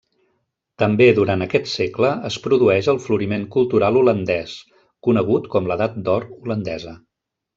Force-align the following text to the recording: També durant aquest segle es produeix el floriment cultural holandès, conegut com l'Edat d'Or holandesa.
També 0.83 1.05
durant 1.17 1.45
aquest 1.45 1.67
segle 1.71 2.13
es 2.29 2.37
produeix 2.45 2.89
el 2.95 3.01
floriment 3.03 3.45
cultural 3.57 4.01
holandès, 4.01 4.57
conegut 5.09 5.47
com 5.57 5.71
l'Edat 5.73 6.03
d'Or 6.09 6.29
holandesa. 6.41 6.97